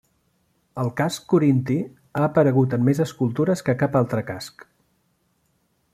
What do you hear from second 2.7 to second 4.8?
en més escultures que cap altre casc.